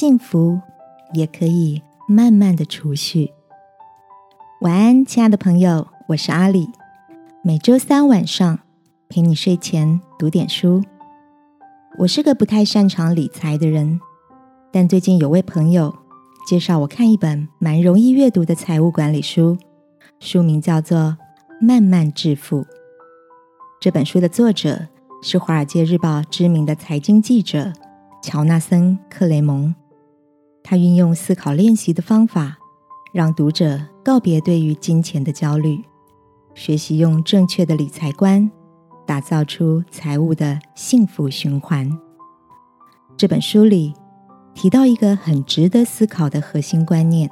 [0.00, 0.58] 幸福
[1.12, 3.30] 也可以慢慢的储蓄。
[4.62, 6.70] 晚安，亲爱的朋友，我是阿里。
[7.44, 8.60] 每周三晚上
[9.10, 10.82] 陪你睡前读点书。
[11.98, 14.00] 我是个不太擅长理财的人，
[14.72, 15.94] 但最近有位朋友
[16.48, 19.58] 介绍我看一本蛮容易阅读的财务管理书，
[20.18, 20.98] 书名叫做
[21.60, 22.62] 《慢慢致富》。
[23.78, 24.88] 这本书的作者
[25.22, 27.70] 是《华尔街日报》知名的财经记者。
[28.22, 29.74] 乔纳森·克雷蒙，
[30.62, 32.58] 他运用思考练习的方法，
[33.12, 35.82] 让读者告别对于金钱的焦虑，
[36.54, 38.50] 学习用正确的理财观，
[39.06, 41.90] 打造出财务的幸福循环。
[43.16, 43.94] 这本书里
[44.54, 47.30] 提到一个很值得思考的核心观念：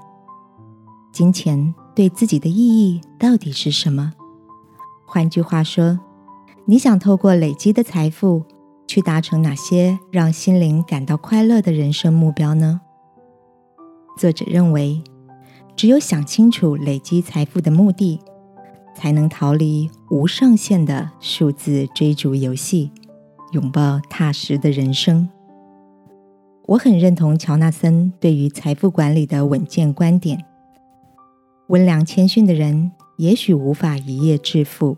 [1.13, 4.13] 金钱对自己的意义到底是什么？
[5.07, 5.99] 换句话说，
[6.65, 8.45] 你想透过累积的财富。
[8.89, 12.81] 去达成哪些让心灵感到快乐的人生目标呢？
[14.19, 15.00] 作者认为，
[15.77, 18.19] 只有想清楚累积财富的目的，
[18.97, 22.91] 才能逃离无上限的数字追逐游戏，
[23.52, 25.28] 拥抱踏实的人生。
[26.66, 30.44] 我很认同乔纳森对于财富管理的稳健观点。
[31.69, 34.96] 温良谦逊的人也许无法一夜致富，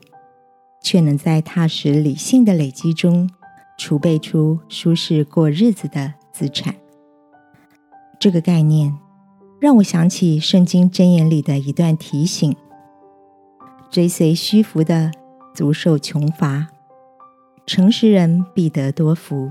[0.82, 3.28] 却能在踏实理性的累积中。
[3.76, 6.74] 储备出舒适过日子的资产，
[8.18, 8.94] 这个概念
[9.60, 12.56] 让我想起《圣经箴言》里的一段提醒：
[13.90, 15.12] 追随虚浮的，
[15.54, 16.66] 足受穷乏；
[17.66, 19.50] 诚实人必得多福。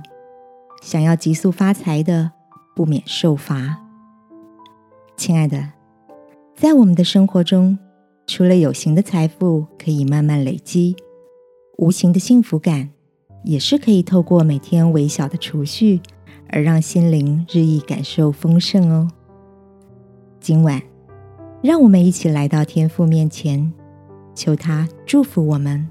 [0.82, 2.32] 想要急速发财的，
[2.76, 3.78] 不免受罚。
[5.16, 5.74] 亲爱的，
[6.56, 7.78] 在我们的生活中，
[8.26, 10.96] 除了有形的财富可以慢慢累积，
[11.78, 12.90] 无形的幸福感。
[13.44, 16.02] 也是可以透过每天微小的储蓄，
[16.50, 19.08] 而让心灵日益感受丰盛哦。
[20.40, 20.82] 今晚，
[21.62, 23.74] 让我们一起来到天父面前，
[24.34, 25.86] 求他祝福我们，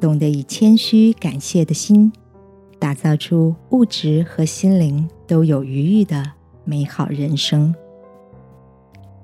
[0.00, 2.10] 懂得以谦虚感谢的心，
[2.78, 6.32] 打造出物质和心灵都有余裕的
[6.64, 7.74] 美好人生。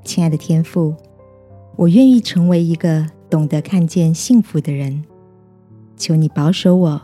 [0.05, 0.95] 亲爱的天父，
[1.77, 5.03] 我愿意成为一个懂得看见幸福的人，
[5.97, 7.01] 求你保守我。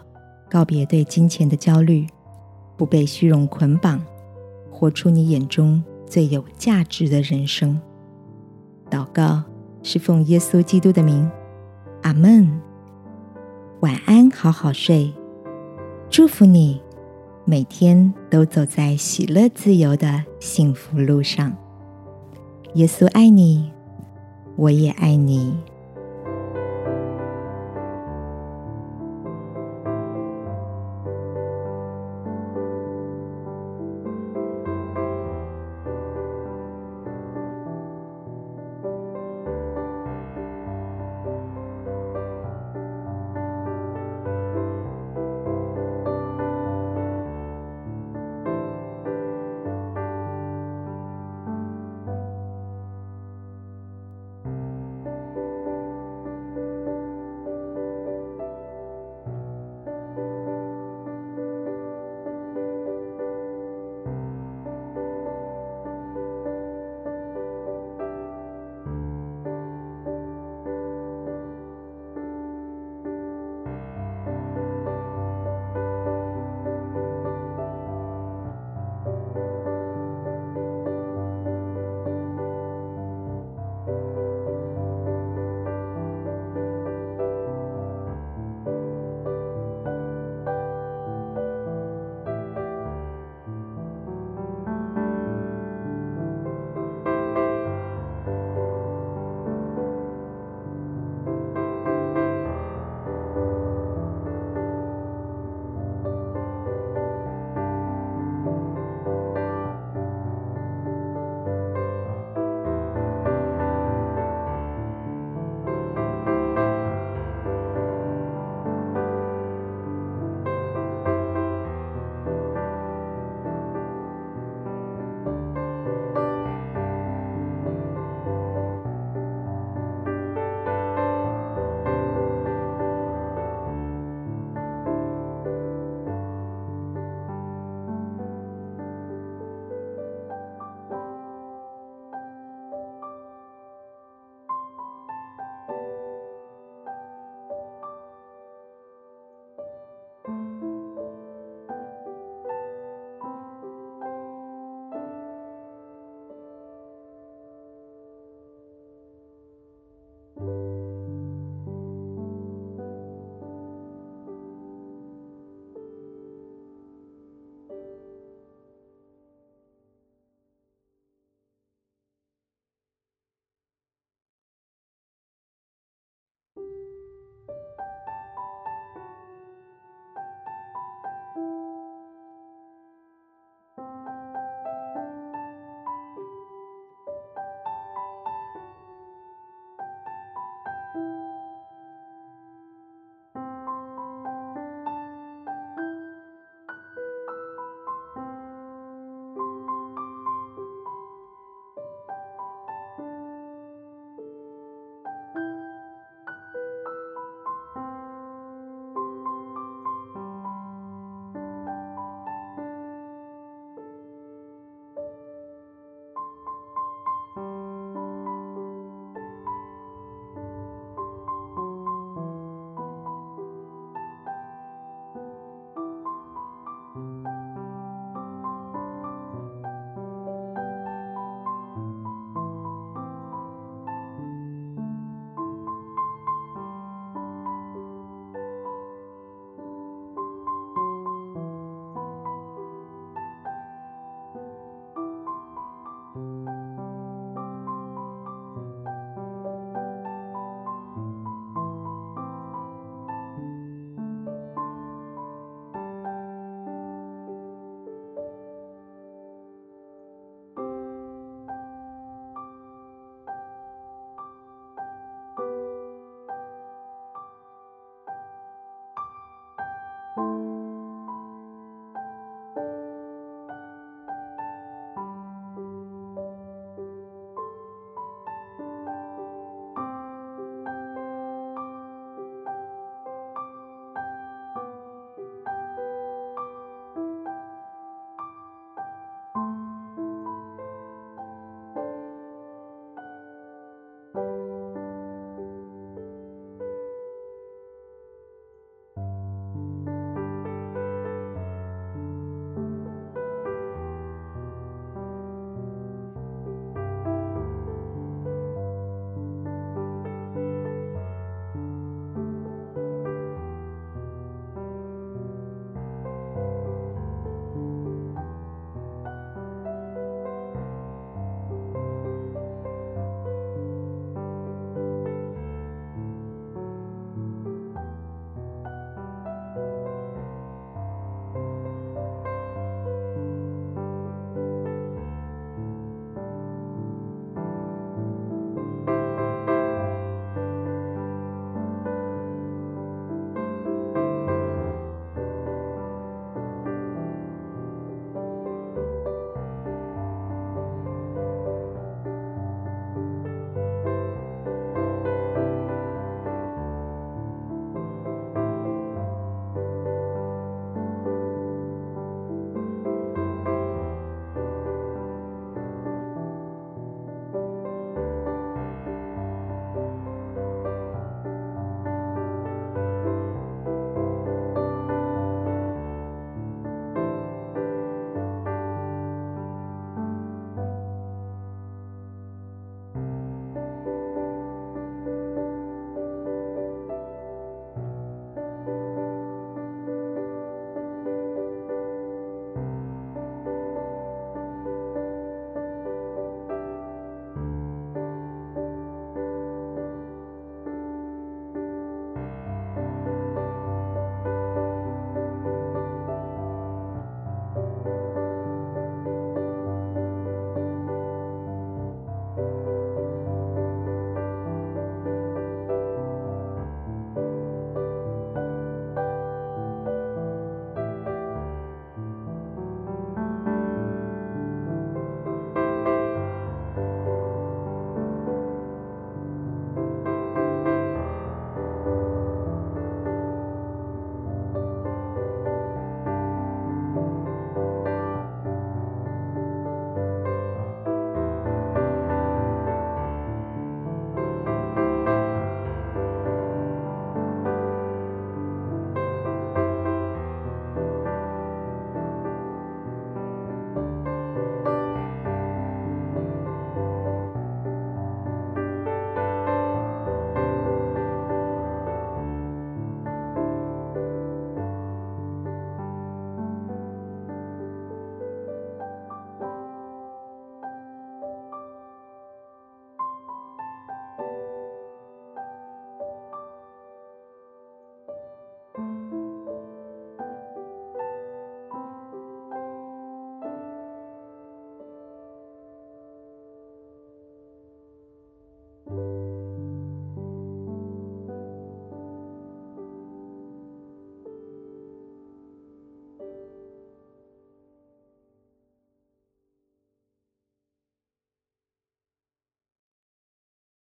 [0.48, 2.06] 告别对金钱的焦虑，
[2.76, 4.00] 不被虚荣捆绑，
[4.70, 7.80] 活出你眼中最有价值的人生。
[8.90, 9.42] 祷告
[9.82, 11.30] 是奉耶稣基督的名，
[12.02, 12.60] 阿门。
[13.80, 15.12] 晚安，好好睡。
[16.08, 16.80] 祝福你，
[17.44, 21.52] 每天都走在喜乐自由的幸福路上。
[22.74, 23.70] 耶稣爱你，
[24.56, 25.54] 我也爱你。